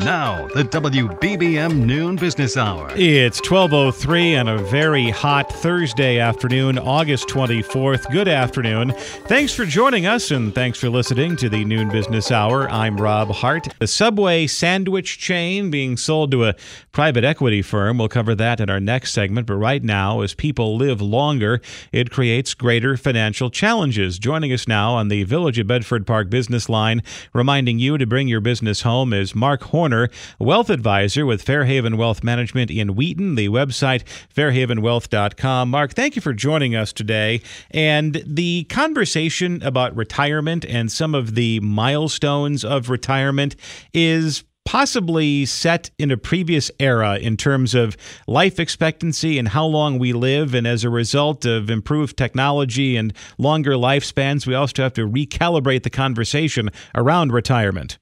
[0.00, 2.90] Now, the WBBM Noon Business Hour.
[2.96, 8.10] It's 12:03 on a very hot Thursday afternoon, August 24th.
[8.10, 8.92] Good afternoon.
[9.28, 12.68] Thanks for joining us and thanks for listening to the Noon Business Hour.
[12.70, 13.68] I'm Rob Hart.
[13.78, 16.54] The Subway sandwich chain being sold to a
[16.90, 17.98] private equity firm.
[17.98, 22.10] We'll cover that in our next segment, but right now, as people live longer, it
[22.10, 24.18] creates greater financial challenges.
[24.18, 27.00] Joining us now on the Village of Bedford Park business line,
[27.32, 31.98] reminding you to bring your business home is Mark Horn Horner, wealth advisor with Fairhaven
[31.98, 34.02] Wealth Management in Wheaton, the website
[34.34, 35.68] fairhavenwealth.com.
[35.68, 37.42] Mark, thank you for joining us today.
[37.70, 43.56] And the conversation about retirement and some of the milestones of retirement
[43.92, 47.94] is possibly set in a previous era in terms of
[48.26, 50.54] life expectancy and how long we live.
[50.54, 55.82] And as a result of improved technology and longer lifespans, we also have to recalibrate
[55.82, 57.98] the conversation around retirement.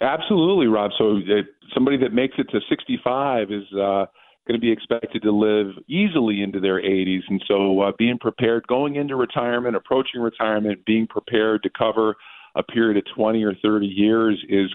[0.00, 0.90] Absolutely, Rob.
[0.98, 1.42] So uh,
[1.74, 4.06] somebody that makes it to 65 is uh,
[4.46, 8.66] going to be expected to live easily into their 80s, and so uh, being prepared
[8.66, 12.14] going into retirement, approaching retirement, being prepared to cover
[12.54, 14.70] a period of 20 or 30 years is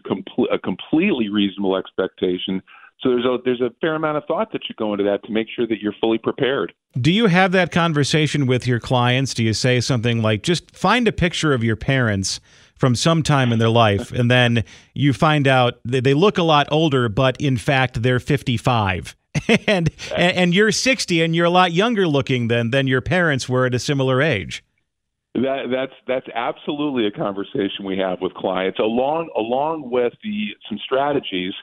[0.51, 2.61] a completely reasonable expectation.
[3.01, 5.31] So there's a there's a fair amount of thought that should go into that to
[5.31, 6.73] make sure that you're fully prepared.
[6.99, 9.33] Do you have that conversation with your clients?
[9.33, 12.39] Do you say something like, just find a picture of your parents
[12.81, 14.63] from some time in their life, and then
[14.95, 19.15] you find out they look a lot older, but in fact they're 55.
[19.67, 23.67] and and you're 60 and you're a lot younger looking than than your parents were
[23.67, 24.63] at a similar age.
[25.35, 30.79] That, that's that's absolutely a conversation we have with clients, along along with the some
[30.83, 31.53] strategies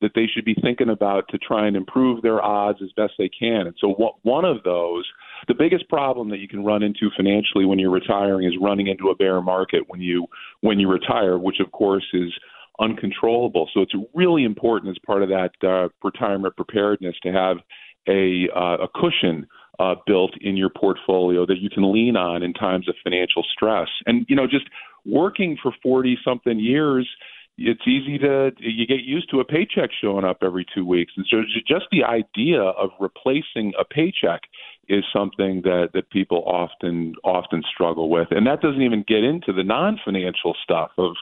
[0.00, 3.28] that they should be thinking about to try and improve their odds as best they
[3.28, 3.66] can.
[3.66, 5.04] And so, what, one of those,
[5.48, 9.08] the biggest problem that you can run into financially when you're retiring is running into
[9.08, 10.26] a bear market when you
[10.60, 12.32] when you retire, which of course is
[12.78, 13.68] uncontrollable.
[13.74, 17.56] So it's really important as part of that uh, retirement preparedness to have
[18.08, 19.46] a uh, a cushion
[19.78, 23.88] uh, built in your portfolio that you can lean on in times of financial stress.
[24.06, 24.66] And you know, just
[25.06, 27.08] working for 40 something years
[27.58, 31.26] it's easy to you get used to a paycheck showing up every two weeks, and
[31.28, 34.42] so just the idea of replacing a paycheck
[34.88, 39.52] is something that that people often often struggle with, and that doesn't even get into
[39.52, 41.12] the non-financial stuff of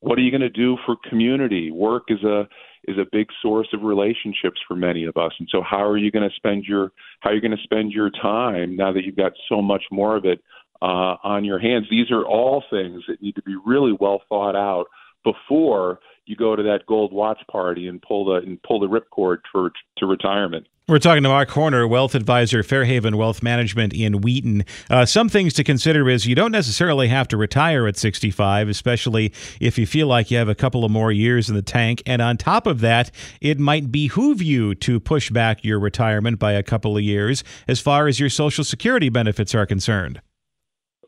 [0.00, 1.70] what are you going to do for community.
[1.70, 2.48] Work is a
[2.84, 6.10] is a big source of relationships for many of us, and so how are you
[6.10, 9.16] going to spend your how are you going to spend your time now that you've
[9.16, 10.40] got so much more of it
[10.80, 11.86] uh, on your hands?
[11.90, 14.86] These are all things that need to be really well thought out
[15.24, 19.38] before you go to that gold watch party and pull the and pull the ripcord
[19.52, 20.66] for to retirement.
[20.90, 24.64] We're talking to Mark Horner, wealth advisor, Fairhaven Wealth Management in Wheaton.
[24.90, 29.32] Uh, some things to consider is you don't necessarily have to retire at 65, especially
[29.60, 32.02] if you feel like you have a couple of more years in the tank.
[32.06, 36.54] And on top of that, it might behoove you to push back your retirement by
[36.54, 40.20] a couple of years as far as your Social Security benefits are concerned.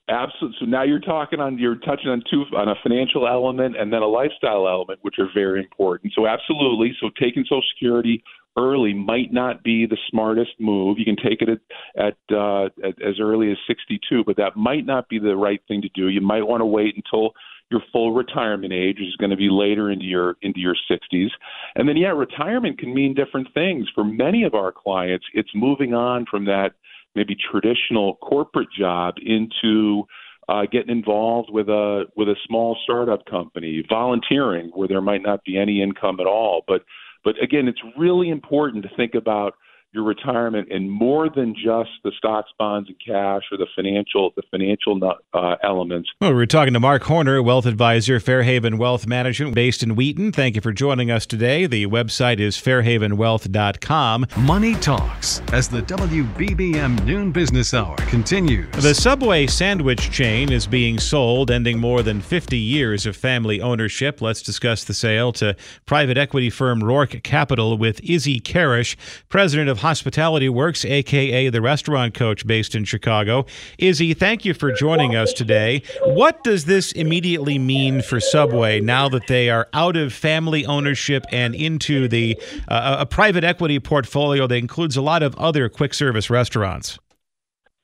[0.08, 0.56] Absolutely.
[0.60, 4.02] So now you're talking on you're touching on two on a financial element and then
[4.02, 6.12] a lifestyle element, which are very important.
[6.14, 6.92] So absolutely.
[7.00, 8.22] So taking Social Security
[8.58, 10.98] early might not be the smartest move.
[10.98, 14.84] You can take it at, at, uh, at as early as 62, but that might
[14.84, 16.08] not be the right thing to do.
[16.08, 17.32] You might want to wait until
[17.70, 21.30] your full retirement age, is going to be later into your into your 60s.
[21.74, 25.24] And then, yeah, retirement can mean different things for many of our clients.
[25.32, 26.72] It's moving on from that
[27.14, 30.04] maybe traditional corporate job into
[30.48, 35.44] uh, getting involved with a with a small startup company, volunteering where there might not
[35.44, 36.62] be any income at all.
[36.66, 36.82] But
[37.24, 39.54] but again, it's really important to think about
[39.92, 44.42] your retirement in more than just the stocks, bonds, and cash, or the financial the
[44.50, 44.98] financial
[45.34, 46.08] uh, elements.
[46.20, 50.32] Well, we're talking to Mark Horner, wealth advisor, Fairhaven Wealth Management, based in Wheaton.
[50.32, 51.66] Thank you for joining us today.
[51.66, 54.26] The website is fairhavenwealth.com.
[54.38, 58.70] Money talks as the WBBM Noon Business Hour continues.
[58.82, 64.22] The Subway sandwich chain is being sold, ending more than 50 years of family ownership.
[64.22, 65.54] Let's discuss the sale to
[65.84, 68.96] private equity firm Roark Capital with Izzy Kharasch,
[69.28, 73.44] president of Hospitality Works, aka the restaurant coach based in Chicago.
[73.78, 75.82] Izzy, thank you for joining us today.
[76.04, 81.24] What does this immediately mean for Subway now that they are out of family ownership
[81.30, 85.94] and into the uh, a private equity portfolio that includes a lot of other quick
[85.94, 86.98] service restaurants?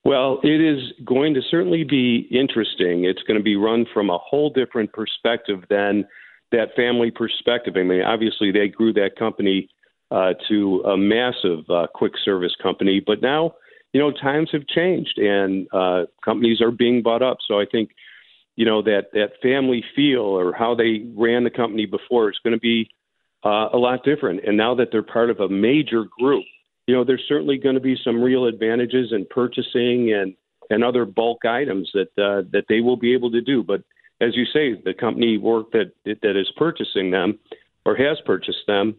[0.05, 3.05] Well, it is going to certainly be interesting.
[3.05, 6.06] It's going to be run from a whole different perspective than
[6.53, 7.75] that family perspective.
[7.77, 9.69] I mean, obviously, they grew that company
[10.10, 13.02] uh, to a massive uh, quick service company.
[13.05, 13.55] But now,
[13.93, 17.38] you know, times have changed and uh, companies are being bought up.
[17.46, 17.90] So I think,
[18.56, 22.55] you know, that that family feel or how they ran the company before is going
[22.55, 22.90] to be
[23.44, 24.44] uh, a lot different.
[24.46, 26.44] And now that they're part of a major group,
[26.87, 30.34] you know, there's certainly going to be some real advantages in purchasing and
[30.70, 33.62] and other bulk items that uh, that they will be able to do.
[33.62, 33.82] But
[34.20, 37.38] as you say, the company Roark that that is purchasing them
[37.84, 38.96] or has purchased them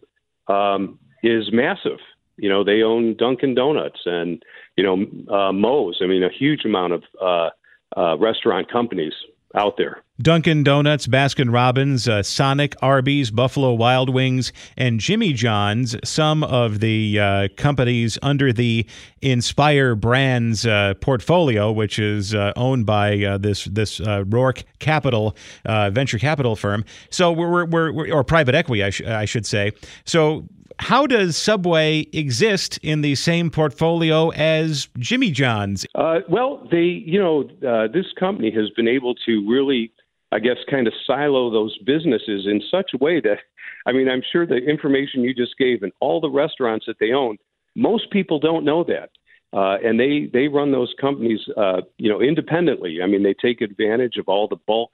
[0.48, 1.98] um, is massive.
[2.36, 4.42] You know, they own Dunkin' Donuts and
[4.76, 5.98] you know uh, Moe's.
[6.02, 7.50] I mean, a huge amount of uh,
[7.96, 9.12] uh, restaurant companies
[9.54, 10.02] out there.
[10.20, 16.80] Dunkin' Donuts, Baskin Robbins, uh, Sonic, Arby's, Buffalo Wild Wings, and Jimmy John's, some of
[16.80, 18.86] the uh, companies under the
[19.22, 25.34] Inspire Brands uh, portfolio, which is uh, owned by uh, this this uh, Roark Capital
[25.64, 26.84] venture capital firm.
[27.08, 29.72] So we're, we're, we're or private equity, I, sh- I should say.
[30.04, 30.46] So
[30.80, 35.86] how does Subway exist in the same portfolio as Jimmy John's?
[35.94, 39.92] Uh, well, they, you know, uh, this company has been able to really,
[40.32, 43.38] I guess, kind of silo those businesses in such a way that,
[43.86, 47.12] I mean, I'm sure the information you just gave and all the restaurants that they
[47.12, 47.36] own,
[47.76, 49.10] most people don't know that.
[49.52, 52.98] Uh, and they they run those companies, uh, you know, independently.
[53.02, 54.90] I mean, they take advantage of all the bulk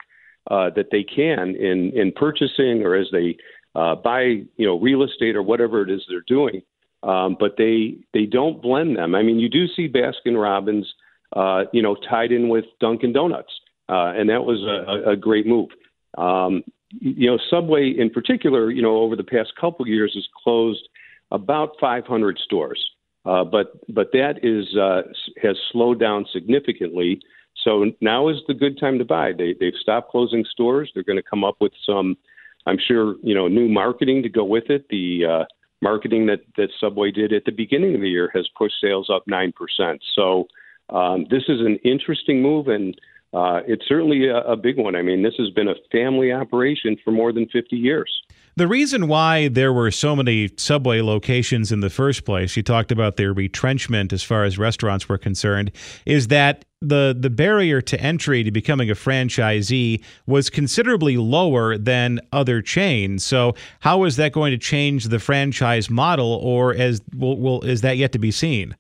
[0.51, 3.37] uh, that they can in in purchasing or as they
[3.77, 6.63] uh, buy you know real estate or whatever it is they're doing.
[7.03, 9.15] Um, but they they don't blend them.
[9.15, 10.87] I mean, you do see Baskin Robbins,
[11.35, 13.53] uh, you know, tied in with Dunkin' Donuts,
[13.89, 15.69] uh, and that was a, a great move.
[16.17, 20.89] Um, you know, Subway in particular, you know, over the past couple years has closed
[21.31, 22.83] about 500 stores,
[23.27, 25.03] uh, but but that is uh,
[25.43, 27.21] has slowed down significantly.
[27.63, 29.33] So now is the good time to buy.
[29.37, 30.91] They they've stopped closing stores.
[30.95, 32.17] They're going to come up with some
[32.67, 34.87] I'm sure you know new marketing to go with it.
[34.89, 35.45] The uh,
[35.83, 39.23] marketing that that Subway did at the beginning of the year has pushed sales up
[39.27, 40.03] nine percent.
[40.15, 40.49] So
[40.91, 42.99] um, this is an interesting move, and
[43.37, 44.97] uh, it's certainly a, a big one.
[44.97, 48.11] I mean, this has been a family operation for more than 50 years.
[48.57, 52.91] The reason why there were so many Subway locations in the first place, you talked
[52.91, 55.71] about their retrenchment as far as restaurants were concerned,
[56.07, 62.21] is that the the barrier to entry to becoming a franchisee was considerably lower than
[62.33, 63.23] other chains.
[63.23, 67.83] So, how is that going to change the franchise model, or as will, will is
[67.83, 68.75] that yet to be seen?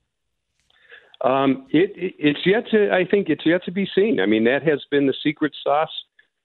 [1.26, 2.90] Um, it, it, it's yet to.
[2.92, 4.20] I think it's yet to be seen.
[4.20, 5.90] I mean, that has been the secret sauce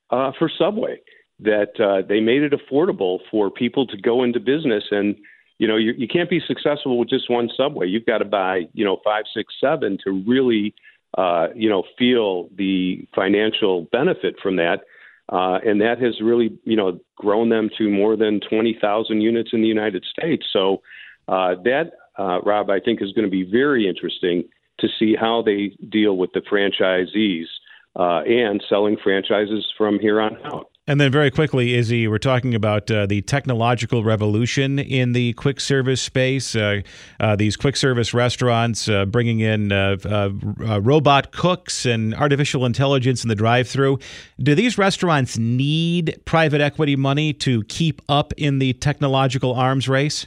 [0.10, 1.00] uh, for Subway
[1.42, 5.16] that uh, they made it affordable for people to go into business and
[5.58, 8.62] you know you, you can't be successful with just one subway you've got to buy
[8.74, 10.74] you know five six seven to really
[11.18, 14.82] uh, you know feel the financial benefit from that
[15.30, 19.62] uh, and that has really you know grown them to more than 20,000 units in
[19.62, 20.82] the United States so
[21.28, 24.44] uh, that uh, Rob I think is going to be very interesting
[24.82, 27.46] to see how they deal with the franchisees
[27.96, 30.72] uh, and selling franchises from here on out.
[30.88, 35.60] And then, very quickly, Izzy, we're talking about uh, the technological revolution in the quick
[35.60, 36.56] service space.
[36.56, 36.82] Uh,
[37.20, 43.24] uh, these quick service restaurants uh, bringing in uh, uh, robot cooks and artificial intelligence
[43.24, 44.00] in the drive through.
[44.40, 50.26] Do these restaurants need private equity money to keep up in the technological arms race?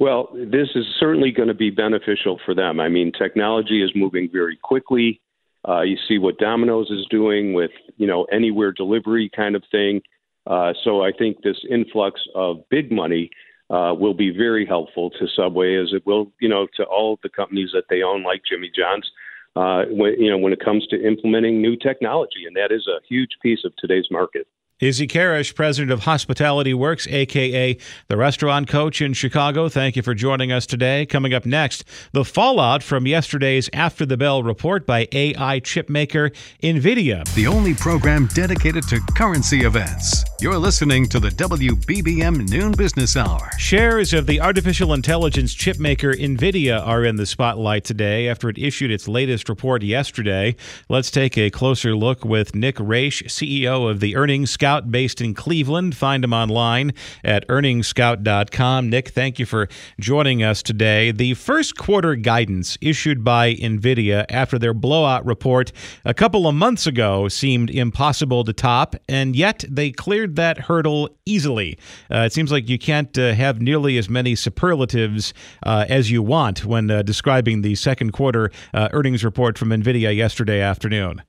[0.00, 2.80] Well, this is certainly going to be beneficial for them.
[2.80, 5.20] I mean, technology is moving very quickly.
[5.66, 10.02] Uh, you see what Domino's is doing with you know anywhere delivery kind of thing.
[10.46, 13.30] Uh, so I think this influx of big money
[13.70, 17.30] uh, will be very helpful to Subway, as it will you know to all the
[17.30, 19.10] companies that they own, like Jimmy John's.
[19.56, 22.98] Uh, when, you know when it comes to implementing new technology, and that is a
[23.08, 24.48] huge piece of today's market.
[24.80, 27.78] Izzy Kharasch, president of Hospitality Works, aka
[28.08, 29.68] the restaurant coach in Chicago.
[29.68, 31.06] Thank you for joining us today.
[31.06, 37.24] Coming up next, the fallout from yesterday's After the Bell report by AI chipmaker NVIDIA.
[37.34, 40.24] The only program dedicated to currency events.
[40.40, 43.50] You're listening to the WBBM Noon Business Hour.
[43.56, 48.90] Shares of the artificial intelligence chipmaker NVIDIA are in the spotlight today after it issued
[48.90, 50.56] its latest report yesterday.
[50.88, 55.34] Let's take a closer look with Nick Raich, CEO of the Earnings Scout based in
[55.34, 55.94] Cleveland.
[55.94, 58.88] Find him online at earningsscout.com.
[58.88, 59.68] Nick, thank you for
[60.00, 61.10] joining us today.
[61.10, 65.70] The first quarter guidance issued by NVIDIA after their blowout report
[66.06, 71.10] a couple of months ago seemed impossible to top, and yet they cleared that hurdle
[71.26, 71.76] easily.
[72.10, 76.22] Uh, it seems like you can't uh, have nearly as many superlatives uh, as you
[76.22, 81.20] want when uh, describing the second quarter uh, earnings report from NVIDIA yesterday afternoon.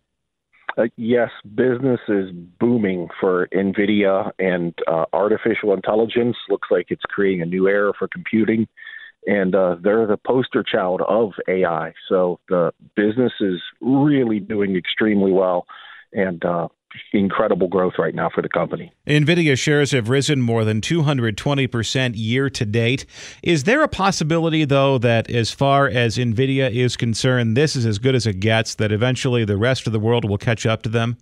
[0.78, 6.36] Uh, yes, business is booming for NVIDIA and uh, artificial intelligence.
[6.50, 8.68] Looks like it's creating a new era for computing.
[9.28, 11.94] And uh, they're the poster child of AI.
[12.10, 15.66] So the business is really doing extremely well.
[16.14, 16.68] And uh,
[17.14, 18.92] incredible growth right now for the company.
[19.08, 23.06] NVIDIA shares have risen more than 220% year to date.
[23.44, 28.00] Is there a possibility, though, that as far as NVIDIA is concerned, this is as
[28.00, 30.90] good as it gets, that eventually the rest of the world will catch up to
[30.90, 31.18] them?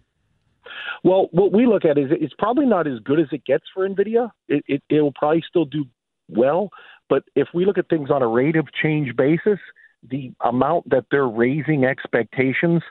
[1.03, 3.87] Well, what we look at is it's probably not as good as it gets for
[3.87, 4.31] NVIDIA.
[4.47, 5.85] It, it, it will probably still do
[6.29, 6.69] well.
[7.09, 9.59] But if we look at things on a rate of change basis,
[10.09, 12.81] the amount that they're raising expectations,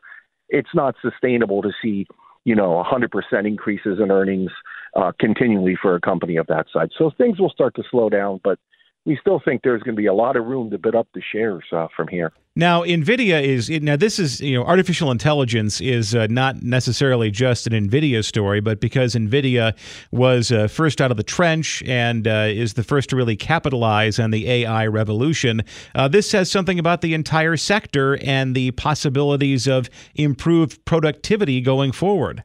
[0.48, 2.06] it's not sustainable to see
[2.44, 4.50] you know, 100% increases in earnings
[4.96, 6.88] uh, continually for a company of that size.
[6.98, 8.58] So things will start to slow down, but
[9.04, 11.22] we still think there's going to be a lot of room to bid up the
[11.32, 12.32] shares uh, from here.
[12.54, 17.66] Now, Nvidia is now this is you know artificial intelligence is uh, not necessarily just
[17.66, 19.74] an Nvidia story, but because Nvidia
[20.12, 24.18] was uh, first out of the trench and uh, is the first to really capitalize
[24.18, 25.62] on the AI revolution,
[25.94, 31.90] uh, this says something about the entire sector and the possibilities of improved productivity going
[31.90, 32.44] forward.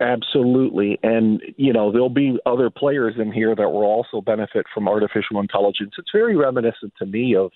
[0.00, 0.98] Absolutely.
[1.02, 5.40] And, you know, there'll be other players in here that will also benefit from artificial
[5.40, 5.92] intelligence.
[5.98, 7.50] It's very reminiscent to me of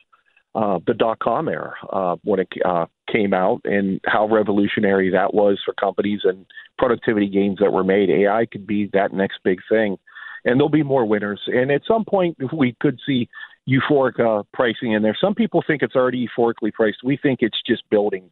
[0.55, 5.35] uh, the dot com era uh, when it uh, came out and how revolutionary that
[5.35, 6.47] was for companies and
[6.79, 8.11] productivity gains that were made.
[8.11, 9.99] AI could be that next big thing.
[10.45, 11.41] And there'll be more winners.
[11.47, 13.29] And at some point, we could see
[13.69, 15.17] euphoric uh, pricing in there.
[15.21, 17.05] Some people think it's already euphorically priced.
[17.05, 18.31] We think it's just building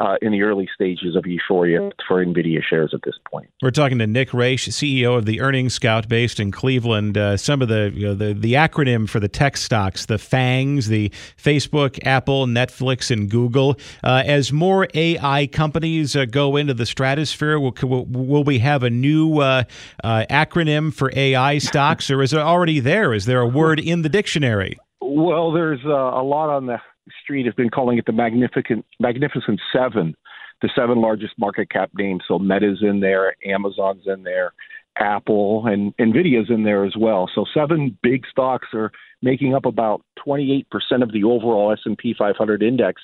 [0.00, 3.50] uh, in the early stages of euphoria for NVIDIA shares at this point.
[3.60, 7.18] We're talking to Nick Raich, CEO of the Earnings Scout based in Cleveland.
[7.18, 10.88] Uh, some of the, you know, the the acronym for the tech stocks, the FANGs,
[10.88, 13.76] the Facebook, Apple, Netflix, and Google.
[14.02, 17.74] Uh, as more AI companies uh, go into the stratosphere, will,
[18.06, 19.64] will we have a new uh,
[20.02, 23.12] uh, acronym for AI stocks, or is it already there?
[23.12, 24.78] Is there a word in the dictionary?
[25.02, 26.78] Well, there's a lot on the
[27.22, 30.14] Street has been calling it the magnificent Magnificent Seven,
[30.62, 32.22] the seven largest market cap names.
[32.26, 34.52] So Meta's in there, Amazon's in there,
[34.96, 37.30] Apple, and Nvidia's in there as well.
[37.34, 40.64] So seven big stocks are making up about 28%
[41.02, 43.00] of the overall S&P 500 index,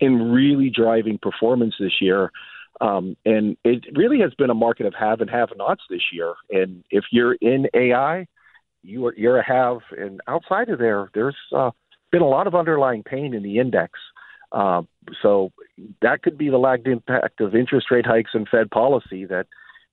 [0.00, 2.30] and really driving performance this year.
[2.80, 6.34] Um, and it really has been a market of have and have-nots this year.
[6.50, 8.26] And if you're in AI,
[8.82, 11.70] you are you're a have, and outside of there, there's uh,
[12.12, 13.98] been a lot of underlying pain in the index.
[14.52, 14.82] Uh,
[15.22, 15.50] so
[16.02, 19.46] that could be the lagged impact of interest rate hikes and Fed policy that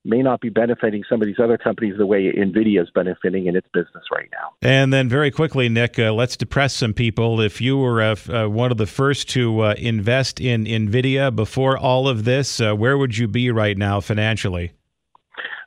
[0.05, 3.55] may not be benefiting some of these other companies the way Nvidia is benefiting in
[3.55, 4.51] its business right now.
[4.61, 7.41] And then, very quickly, Nick, uh, let's depress some people.
[7.41, 11.77] If you were uh, uh, one of the first to uh, invest in Nvidia before
[11.77, 14.71] all of this, uh, where would you be right now financially?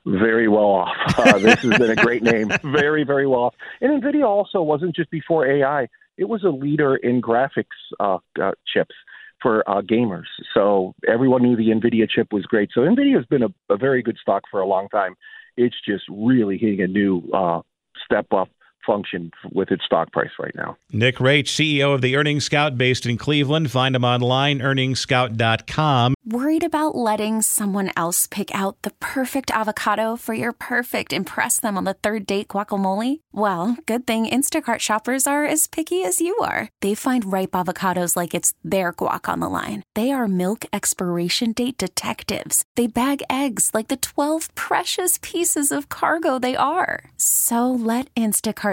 [0.05, 0.95] Very well off.
[1.17, 2.51] Uh, this has been a great name.
[2.63, 3.55] Very, very well off.
[3.81, 7.65] And Nvidia also wasn't just before AI it was a leader in graphics
[7.99, 8.95] uh, uh, chips
[9.41, 10.27] for uh, gamers.
[10.53, 12.69] So everyone knew the NVIDIA chip was great.
[12.73, 15.15] So NVIDIA has been a, a very good stock for a long time.
[15.57, 17.61] It's just really hitting a new uh,
[18.05, 18.49] step up
[18.85, 20.77] function with its stock price right now.
[20.91, 23.71] Nick Raich, CEO of the Earnings Scout based in Cleveland.
[23.71, 26.15] Find him online, earningsscout.com.
[26.25, 31.77] Worried about letting someone else pick out the perfect avocado for your perfect impress them
[31.77, 33.19] on the third date guacamole?
[33.33, 36.69] Well, good thing Instacart shoppers are as picky as you are.
[36.79, 39.83] They find ripe avocados like it's their guac on the line.
[39.95, 42.63] They are milk expiration date detectives.
[42.77, 47.11] They bag eggs like the 12 precious pieces of cargo they are.
[47.17, 48.72] So let Instacart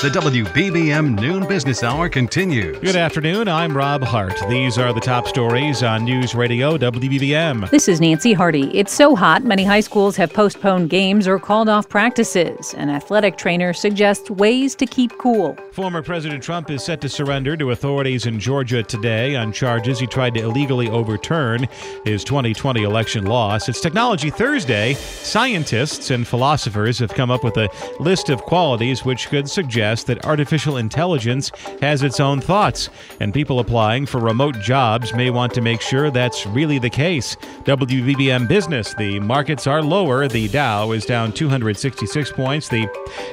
[0.00, 2.78] The WBBM Noon Business Hour continues.
[2.78, 3.48] Good afternoon.
[3.48, 4.40] I'm Rob Hart.
[4.48, 7.68] These are the top stories on News Radio WBBM.
[7.70, 8.70] This is Nancy Hardy.
[8.78, 12.74] It's so hot, many high schools have postponed games or called off practices.
[12.74, 15.58] An athletic trainer suggests ways to keep cool.
[15.72, 20.06] Former President Trump is set to surrender to authorities in Georgia today on charges he
[20.06, 21.66] tried to illegally overturn
[22.04, 23.68] his 2020 election loss.
[23.68, 24.94] It's Technology Thursday.
[24.94, 30.24] Scientists and philosophers have come up with a list of qualities which could suggest that
[30.24, 32.90] artificial intelligence has its own thoughts,
[33.20, 37.36] and people applying for remote jobs may want to make sure that's really the case.
[37.64, 40.28] WBBM Business, the markets are lower.
[40.28, 42.68] The Dow is down 266 points.
[42.68, 42.86] The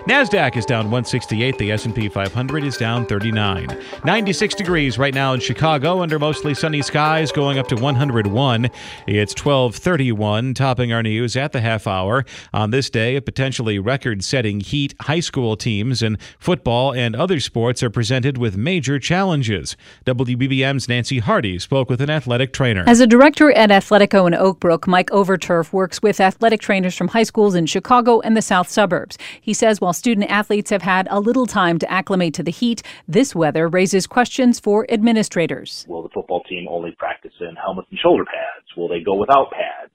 [0.08, 1.58] Nasdaq is down 168.
[1.58, 3.82] The S&P 500 is down 39.
[4.04, 8.66] 96 degrees right now in Chicago under mostly sunny skies, going up to 101.
[9.08, 14.62] It's 1231, topping our news at the half hour on this day of potentially record-setting
[14.62, 14.94] heat.
[15.02, 19.75] High school teams and Football and other sports are presented with major challenges.
[20.06, 22.84] WBBM's Nancy Hardy spoke with an athletic trainer.
[22.86, 27.24] As a director at Athletico in Oakbrook, Mike Overturf works with athletic trainers from high
[27.24, 29.18] schools in Chicago and the south suburbs.
[29.42, 32.84] He says while student athletes have had a little time to acclimate to the heat,
[33.08, 35.84] this weather raises questions for administrators.
[35.90, 38.68] Will the football team only practice in helmets and shoulder pads?
[38.78, 39.95] Will they go without pads?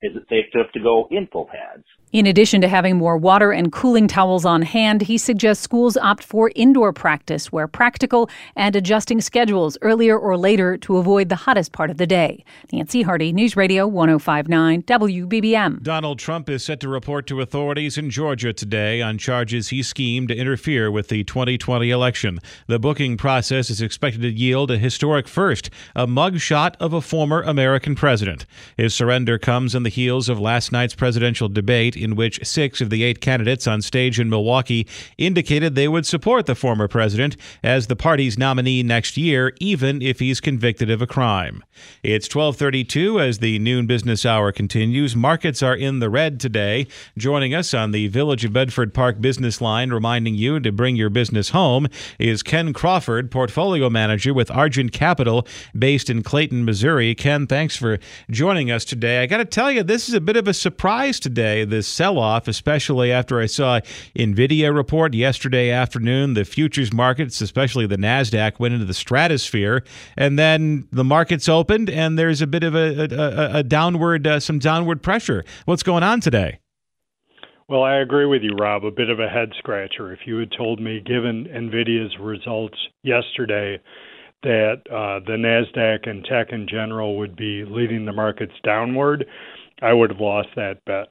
[0.00, 1.84] Is it safe to have to go in full pads?
[2.10, 6.24] In addition to having more water and cooling towels on hand, he suggests schools opt
[6.24, 11.72] for indoor practice where practical and adjusting schedules earlier or later to avoid the hottest
[11.72, 12.44] part of the day.
[12.72, 15.82] Nancy Hardy, News Radio 1059 WBBM.
[15.82, 20.28] Donald Trump is set to report to authorities in Georgia today on charges he schemed
[20.28, 22.38] to interfere with the 2020 election.
[22.68, 27.42] The booking process is expected to yield a historic first, a mugshot of a former
[27.42, 28.46] American president.
[28.78, 32.90] His surrender comes in the heels of last night's presidential debate in which six of
[32.90, 37.86] the eight candidates on stage in Milwaukee indicated they would support the former president as
[37.86, 41.62] the party's nominee next year, even if he's convicted of a crime.
[42.02, 45.14] It's 1232 as the noon business hour continues.
[45.14, 46.86] Markets are in the red today.
[47.16, 51.10] Joining us on the Village of Bedford Park business line, reminding you to bring your
[51.10, 57.14] business home, is Ken Crawford, portfolio manager with Argent Capital, based in Clayton, Missouri.
[57.14, 57.98] Ken, thanks for
[58.30, 59.22] joining us today.
[59.22, 61.64] I got to tell you, this is a bit of a surprise today.
[61.64, 63.80] This sell off, especially after I saw
[64.16, 66.34] NVIDIA report yesterday afternoon.
[66.34, 69.84] The futures markets, especially the NASDAQ, went into the stratosphere.
[70.16, 74.40] And then the markets opened, and there's a bit of a, a, a downward, uh,
[74.40, 75.44] some downward pressure.
[75.64, 76.60] What's going on today?
[77.68, 78.84] Well, I agree with you, Rob.
[78.84, 80.12] A bit of a head scratcher.
[80.12, 83.78] If you had told me, given NVIDIA's results yesterday,
[84.42, 89.26] that uh, the NASDAQ and tech in general would be leading the markets downward,
[89.82, 91.08] I would have lost that bet.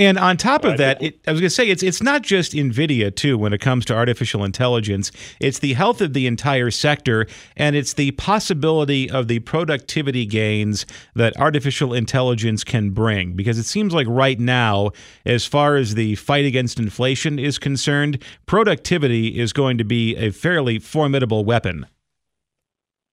[0.00, 2.52] And on top of that, it, I was going to say it's it's not just
[2.52, 5.12] Nvidia too when it comes to artificial intelligence.
[5.40, 10.86] It's the health of the entire sector, and it's the possibility of the productivity gains
[11.16, 13.34] that artificial intelligence can bring.
[13.34, 14.92] Because it seems like right now,
[15.26, 20.30] as far as the fight against inflation is concerned, productivity is going to be a
[20.30, 21.84] fairly formidable weapon.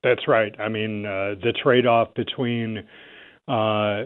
[0.03, 0.57] That's right.
[0.57, 2.87] I mean, uh, the trade-off between
[3.49, 4.03] uh,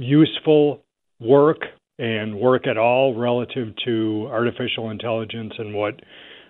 [0.00, 0.82] useful
[1.20, 1.58] work
[1.98, 5.94] and work at all relative to artificial intelligence and what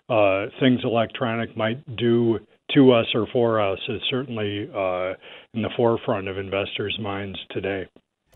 [0.08, 2.38] uh, things electronic might do
[2.74, 5.14] to us or for us is certainly uh,
[5.54, 7.86] in the forefront of investors' minds today.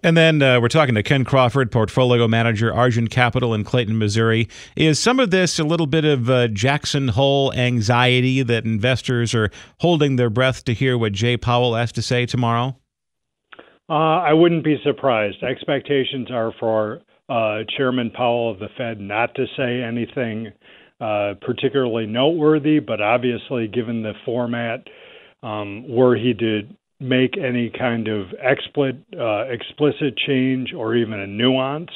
[0.03, 4.49] And then uh, we're talking to Ken Crawford, portfolio manager, Argent Capital in Clayton, Missouri.
[4.77, 9.51] Is some of this a little bit of uh, Jackson Hole anxiety that investors are
[9.81, 12.77] holding their breath to hear what Jay Powell has to say tomorrow?
[13.89, 15.43] Uh, I wouldn't be surprised.
[15.43, 20.53] Expectations are for uh, Chairman Powell of the Fed not to say anything
[21.01, 24.85] uh, particularly noteworthy, but obviously, given the format,
[25.43, 26.63] um, were he to
[27.01, 31.91] make any kind of explicit, uh, explicit change or even a nuance,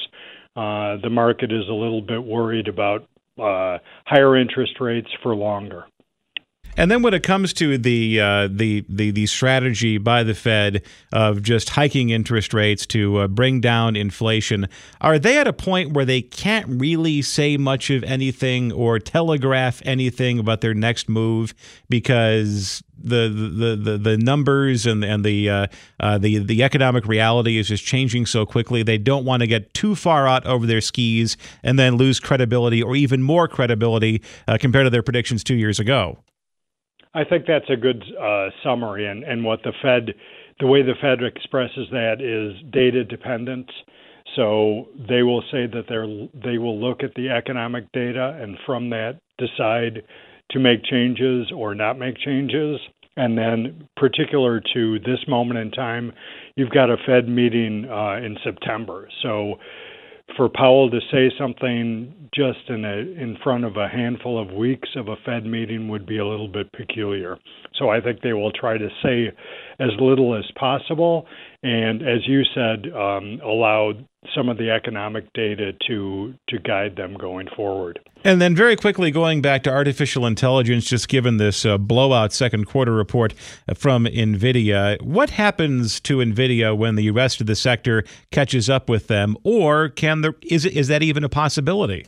[0.57, 3.03] uh, the market is a little bit worried about
[3.38, 5.85] uh, higher interest rates for longer.
[6.79, 10.83] And then when it comes to the uh, the, the the strategy by the Fed
[11.12, 14.69] of just hiking interest rates to uh, bring down inflation,
[15.01, 19.83] are they at a point where they can't really say much of anything or telegraph
[19.85, 21.53] anything about their next move
[21.88, 25.67] because the the the, the numbers and and the uh,
[25.99, 28.85] uh, the the economic reality is just changing so quickly.
[28.85, 32.85] They don't want to get too far out over their skis and then lose credibility
[32.85, 36.19] or even more credibility uh, compared to their predictions two years ago.
[37.18, 40.14] I think that's a good uh, summary, and, and what the Fed
[40.61, 43.70] the way the Fed expresses that is data dependent.
[44.37, 46.07] So they will say that they're
[46.44, 50.04] they will look at the economic data and from that decide
[50.50, 52.78] to make changes or not make changes.
[53.16, 56.12] And then, particular to this moment in time,
[56.54, 59.09] you've got a Fed meeting uh, in September.
[59.22, 59.57] So
[60.37, 64.88] for Powell to say something just in a in front of a handful of weeks
[64.97, 67.38] of a Fed meeting would be a little bit peculiar.
[67.75, 69.33] So I think they will try to say
[69.81, 71.27] as little as possible,
[71.62, 73.93] and as you said, um, allow
[74.35, 78.01] some of the economic data to to guide them going forward.
[78.25, 82.67] And then, very quickly, going back to artificial intelligence, just given this uh, blowout second
[82.67, 83.33] quarter report
[83.75, 89.07] from NVIDIA, what happens to NVIDIA when the rest of the sector catches up with
[89.07, 89.37] them?
[89.45, 92.07] Or can there, is, is that even a possibility?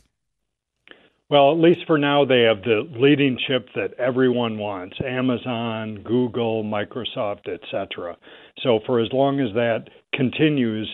[1.31, 6.61] Well, at least for now, they have the leading chip that everyone wants Amazon, Google,
[6.61, 8.17] Microsoft, etc.
[8.61, 10.93] So, for as long as that continues,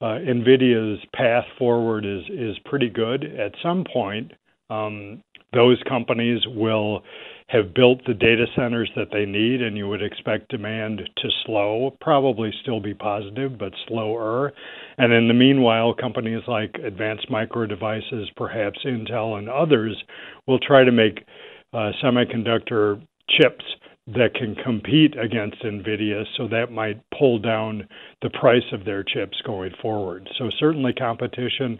[0.00, 3.22] uh, NVIDIA's path forward is, is pretty good.
[3.38, 4.32] At some point,
[4.70, 5.22] um,
[5.52, 7.04] those companies will
[7.46, 11.96] have built the data centers that they need, and you would expect demand to slow,
[12.00, 14.52] probably still be positive, but slower.
[14.98, 20.02] And in the meanwhile, companies like Advanced Micro Devices, perhaps Intel, and others
[20.46, 21.24] will try to make
[21.72, 23.64] uh, semiconductor chips
[24.06, 27.86] that can compete against NVIDIA, so that might pull down
[28.22, 30.28] the price of their chips going forward.
[30.38, 31.78] So, certainly competition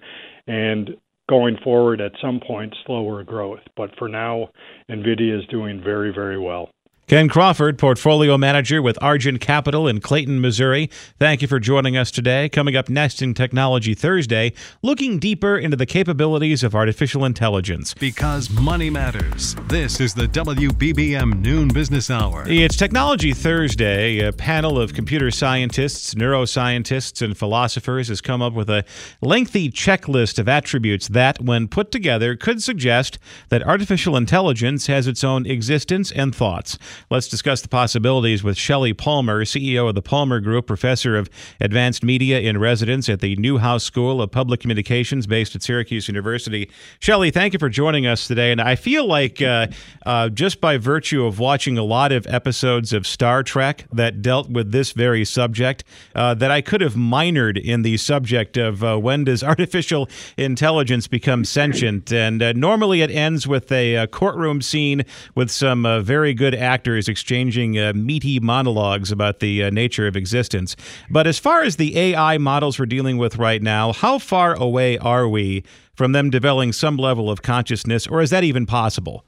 [0.48, 0.90] and
[1.28, 3.60] going forward at some point slower growth.
[3.76, 4.48] But for now,
[4.90, 6.70] NVIDIA is doing very, very well.
[7.08, 10.90] Ken Crawford, portfolio manager with Argent Capital in Clayton, Missouri.
[11.20, 12.48] Thank you for joining us today.
[12.48, 17.94] Coming up next in Technology Thursday, looking deeper into the capabilities of artificial intelligence.
[17.94, 19.54] Because money matters.
[19.68, 22.42] This is the WBBM Noon Business Hour.
[22.48, 24.18] It's Technology Thursday.
[24.18, 28.84] A panel of computer scientists, neuroscientists, and philosophers has come up with a
[29.20, 35.22] lengthy checklist of attributes that, when put together, could suggest that artificial intelligence has its
[35.22, 36.76] own existence and thoughts.
[37.10, 41.28] Let's discuss the possibilities with Shelley Palmer, CEO of the Palmer Group, professor of
[41.60, 46.70] advanced media in residence at the Newhouse School of Public Communications based at Syracuse University.
[46.98, 48.52] Shelley, thank you for joining us today.
[48.52, 49.68] And I feel like uh,
[50.04, 54.50] uh, just by virtue of watching a lot of episodes of Star Trek that dealt
[54.50, 58.96] with this very subject, uh, that I could have minored in the subject of uh,
[58.96, 62.12] when does artificial intelligence become sentient.
[62.12, 65.04] And uh, normally it ends with a, a, courtroom scene
[65.34, 70.06] with some uh, very good actors actors exchanging uh, meaty monologues about the uh, nature
[70.06, 70.76] of existence.
[71.10, 74.96] But as far as the AI models we're dealing with right now, how far away
[74.98, 79.24] are we from them developing some level of consciousness, or is that even possible?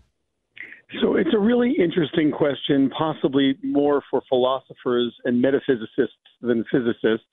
[1.02, 7.26] So it's a really interesting question, possibly more for philosophers and metaphysicists than physicists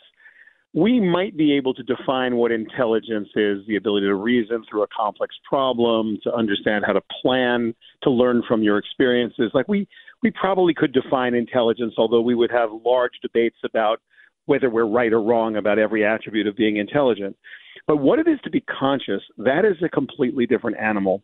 [0.75, 4.87] we might be able to define what intelligence is the ability to reason through a
[4.87, 9.51] complex problem, to understand how to plan, to learn from your experiences.
[9.53, 9.87] Like we,
[10.25, 14.01] we probably could define intelligence, although we would have large debates about
[14.47, 17.37] whether we're right or wrong about every attribute of being intelligent.
[17.85, 21.21] But what it is to be conscious, that is a completely different animal.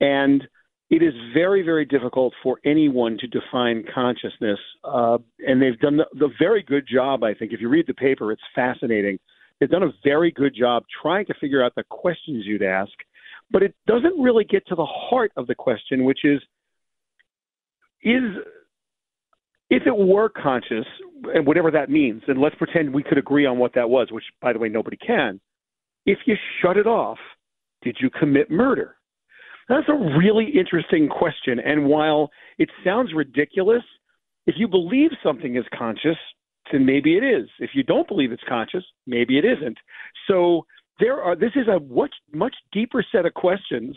[0.00, 0.42] And
[0.88, 4.58] it is very, very difficult for anyone to define consciousness.
[4.82, 7.52] Uh, and they've done the, the very good job, I think.
[7.52, 9.18] If you read the paper, it's fascinating.
[9.60, 12.92] They've done a very good job trying to figure out the questions you'd ask,
[13.50, 16.40] but it doesn't really get to the heart of the question, which is
[18.02, 18.22] is
[19.70, 20.86] if it were conscious,
[21.34, 24.24] and whatever that means, and let's pretend we could agree on what that was, which,
[24.40, 25.40] by the way, nobody can.
[26.06, 27.18] If you shut it off,
[27.82, 28.96] did you commit murder?
[29.68, 31.58] That's a really interesting question.
[31.58, 33.82] And while it sounds ridiculous,
[34.46, 36.16] if you believe something is conscious,
[36.72, 37.48] then maybe it is.
[37.58, 39.76] If you don't believe it's conscious, maybe it isn't.
[40.26, 40.64] So
[40.98, 43.96] there are this is a much much deeper set of questions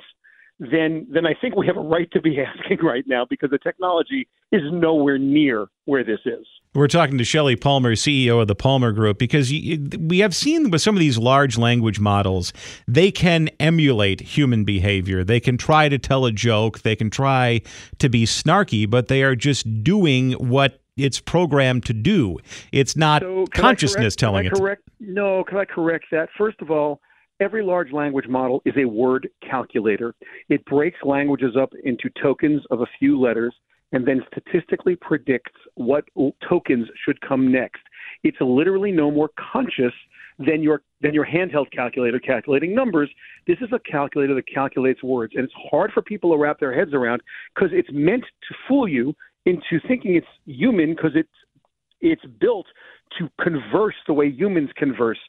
[0.62, 3.58] then then I think we have a right to be asking right now because the
[3.58, 6.46] technology is nowhere near where this is.
[6.74, 10.82] We're talking to Shelley Palmer, CEO of the Palmer Group, because we have seen with
[10.82, 12.54] some of these large language models,
[12.88, 15.26] they can emulate human behavior.
[15.26, 17.62] They can try to tell a joke, they can try
[18.00, 22.38] to be snarky, but they are just doing what it's programmed to do.
[22.72, 24.54] It's not so consciousness correct, telling it.
[24.54, 24.84] Correct?
[25.02, 26.30] No, can I correct that?
[26.38, 27.02] First of all,
[27.42, 30.14] Every large language model is a word calculator.
[30.50, 33.54] It breaks languages up into tokens of a few letters
[33.92, 36.06] and then statistically predicts what
[36.48, 37.82] tokens should come next.
[38.24, 39.94] It's literally no more conscious
[40.38, 43.10] than your than your handheld calculator calculating numbers.
[43.48, 46.76] This is a calculator that calculates words, and it's hard for people to wrap their
[46.78, 47.24] heads around
[47.56, 49.16] because it's meant to fool you
[49.48, 51.30] into thinking it's human because it's
[52.02, 52.68] It's built
[53.18, 55.20] to converse the way humans converse.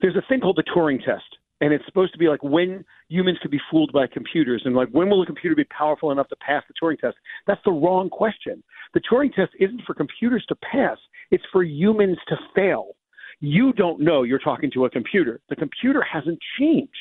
[0.00, 1.24] There's a thing called the Turing test,
[1.60, 4.88] and it's supposed to be like when humans could be fooled by computers, and like
[4.90, 7.16] when will a computer be powerful enough to pass the Turing test?
[7.46, 8.62] That's the wrong question.
[8.94, 10.98] The Turing test isn't for computers to pass;
[11.30, 12.96] it's for humans to fail
[13.40, 15.40] you don't know you're talking to a computer.
[15.48, 16.92] The computer hasn't changed.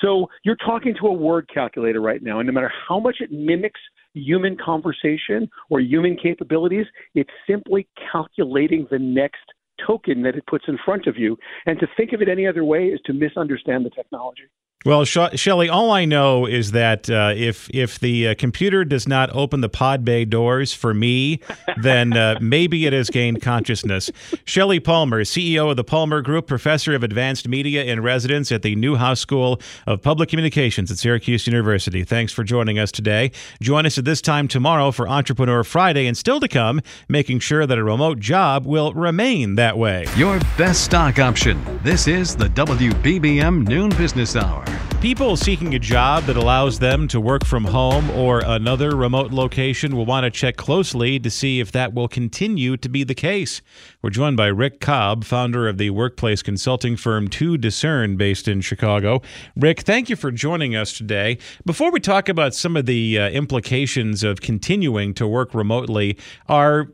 [0.00, 3.32] So you're talking to a word calculator right now, and no matter how much it
[3.32, 3.80] mimics
[4.14, 9.44] human conversation or human capabilities, it's simply calculating the next
[9.86, 11.36] token that it puts in front of you.
[11.66, 14.48] And to think of it any other way is to misunderstand the technology.
[14.86, 19.28] Well, Shelley, all I know is that uh, if if the uh, computer does not
[19.34, 21.40] open the pod bay doors for me,
[21.76, 24.10] then uh, maybe it has gained consciousness.
[24.46, 28.74] Shelley Palmer, CEO of the Palmer Group, professor of advanced media in residence at the
[28.74, 32.02] Newhouse School of Public Communications at Syracuse University.
[32.02, 33.32] Thanks for joining us today.
[33.60, 37.66] Join us at this time tomorrow for Entrepreneur Friday, and still to come, making sure
[37.66, 40.06] that a remote job will remain that way.
[40.16, 41.62] Your best stock option.
[41.82, 44.69] This is the WBBM Noon Business Hour.
[45.00, 49.96] People seeking a job that allows them to work from home or another remote location
[49.96, 53.62] will want to check closely to see if that will continue to be the case.
[54.02, 58.60] We're joined by Rick Cobb, founder of the workplace consulting firm To Discern, based in
[58.60, 59.22] Chicago.
[59.56, 61.38] Rick, thank you for joining us today.
[61.64, 66.88] Before we talk about some of the uh, implications of continuing to work remotely, are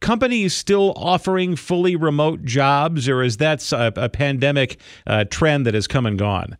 [0.00, 5.74] companies still offering fully remote jobs, or is that a, a pandemic uh, trend that
[5.74, 6.58] has come and gone?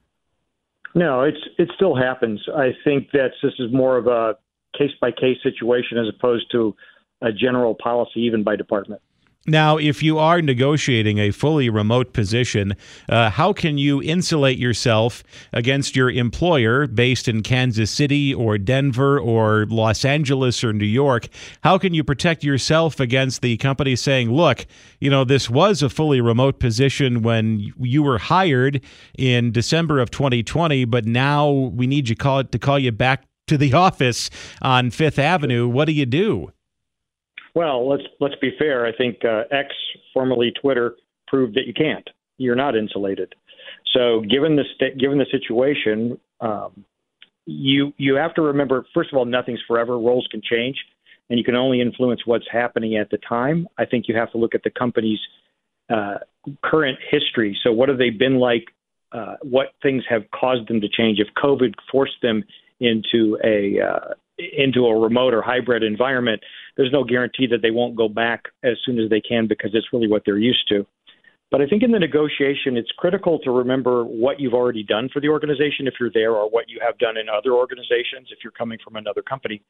[0.95, 2.41] No, it's it still happens.
[2.57, 4.37] I think that this is more of a
[4.79, 6.75] case by case situation as opposed to
[7.23, 9.03] a general policy, even by department.
[9.47, 12.77] Now, if you are negotiating a fully remote position,
[13.11, 19.21] uh, how can you insulate yourself against your employer based in Kansas City or Denver
[19.21, 21.29] or Los Angeles or New York?
[21.63, 24.65] How can you protect yourself against the company saying, look,
[24.99, 28.81] you know, this was a fully remote position when you were hired
[29.19, 33.27] in December of 2020, but now we need you call it to call you back
[33.47, 34.31] to the office
[34.63, 35.69] on Fifth Avenue.
[35.69, 36.54] What do you do?
[37.55, 38.87] Well, let's let's be fair.
[38.87, 39.69] I think uh, X,
[40.13, 40.95] formerly Twitter,
[41.29, 42.09] proved that you can't.
[42.37, 43.35] You're not insulated.
[43.93, 46.85] So, given the st- given the situation, um,
[47.47, 48.85] you you have to remember.
[48.93, 49.99] First of all, nothing's forever.
[49.99, 50.77] Roles can change,
[51.31, 53.69] and you can only influence what's happening at the time.
[53.79, 55.21] I think you have to look at the company's
[55.89, 56.19] uh,
[56.65, 57.57] current history.
[57.63, 58.65] So, what have they been like?
[59.13, 61.21] Uh, what things have caused them to change?
[61.21, 62.43] If COVID forced them
[62.81, 66.43] into a uh, into a remote or hybrid environment,
[66.77, 69.93] there's no guarantee that they won't go back as soon as they can because it's
[69.93, 70.87] really what they're used to.
[71.51, 75.21] But I think in the negotiation, it's critical to remember what you've already done for
[75.21, 78.51] the organization if you're there, or what you have done in other organizations if you're
[78.51, 79.63] coming from another company,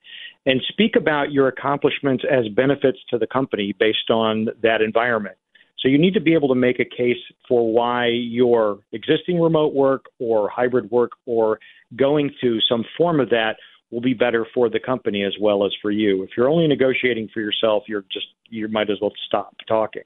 [0.46, 5.37] and speak about your accomplishments as benefits to the company based on that environment.
[5.79, 9.74] So you need to be able to make a case for why your existing remote
[9.74, 11.59] work or hybrid work or
[11.96, 13.57] going to some form of that
[13.90, 16.23] will be better for the company as well as for you.
[16.23, 20.03] If you're only negotiating for yourself, you're just you might as well stop talking.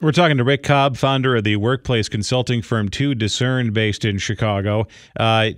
[0.00, 4.18] We're talking to Rick Cobb, founder of the workplace consulting firm Two Discern, based in
[4.18, 4.86] Chicago.
[5.18, 5.50] Uh,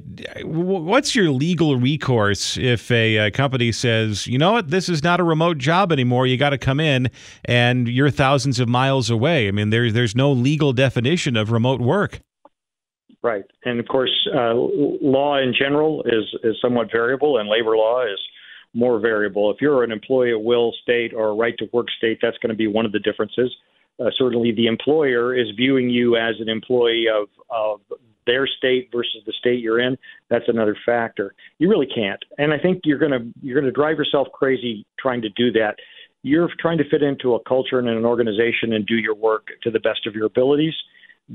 [0.44, 5.20] what's your legal recourse if a, a, company says, you know what, this is not
[5.20, 6.26] a remote job anymore?
[6.26, 7.10] You got to come in,
[7.44, 9.46] and you're thousands of miles away.
[9.46, 12.20] I mean, there's there's no legal definition of remote work.
[13.22, 18.02] Right, and of course, uh, law in general is is somewhat variable, and labor law
[18.02, 18.18] is
[18.72, 19.50] more variable.
[19.50, 22.50] If you're an employee at will state or a right to work state, that's going
[22.50, 23.54] to be one of the differences.
[23.98, 27.80] Uh, certainly, the employer is viewing you as an employee of of
[28.26, 29.98] their state versus the state you're in.
[30.30, 31.34] That's another factor.
[31.58, 35.28] You really can't, and I think you're gonna you're gonna drive yourself crazy trying to
[35.30, 35.76] do that.
[36.22, 39.70] You're trying to fit into a culture and an organization and do your work to
[39.70, 40.74] the best of your abilities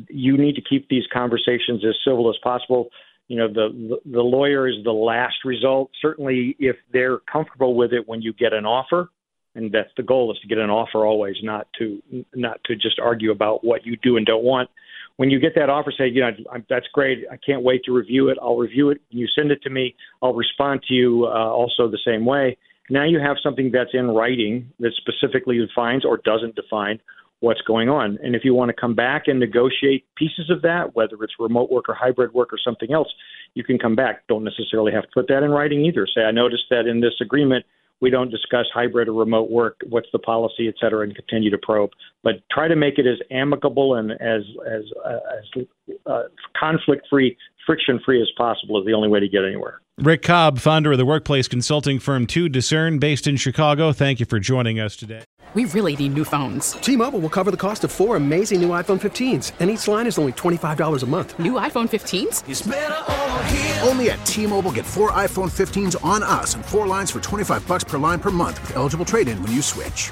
[0.10, 2.90] you need to keep these conversations as civil as possible.
[3.28, 5.90] You know, the the lawyer is the last result.
[6.02, 9.10] Certainly, if they're comfortable with it when you get an offer,
[9.56, 12.02] and that's the goal is to get an offer always, not to
[12.36, 14.70] not to just argue about what you do and don't want.
[15.18, 16.32] When you get that offer, say, you know,
[16.70, 17.26] that's great.
[17.32, 18.38] I can't wait to review it.
[18.42, 19.02] I'll review it.
[19.10, 19.96] You send it to me.
[20.22, 22.58] I'll respond to you uh, also the same way.
[22.90, 27.00] Now you have something that's in writing that specifically defines or doesn't define
[27.42, 28.18] what's going on.
[28.24, 31.70] And if you want to come back and negotiate pieces of that, whether it's remote
[31.72, 33.08] work or hybrid work or something else,
[33.54, 34.28] you can come back.
[34.28, 36.08] Don't necessarily have to put that in writing either.
[36.08, 37.66] Say, I noticed that in this agreement,
[38.02, 39.82] we don't discuss hybrid or remote work.
[39.90, 41.92] What's the policy, et cetera, and continue to probe.
[42.24, 45.66] But try to make it as amicable and as as uh, as
[46.06, 46.24] uh,
[46.60, 49.82] conflict free, friction free as possible is the only way to get anywhere.
[49.98, 53.94] Rick Cobb, founder of the workplace consulting firm 2 Discern, based in Chicago.
[53.94, 55.24] Thank you for joining us today.
[55.54, 56.74] We really need new phones.
[56.74, 60.06] T Mobile will cover the cost of four amazing new iPhone 15s, and each line
[60.06, 61.40] is only $25 a month.
[61.40, 63.88] New iPhone 15s?
[63.88, 67.66] Only at T Mobile get four iPhone 15s on us and four lines for 25
[67.66, 70.12] bucks per line per month with eligible trade in when you switch.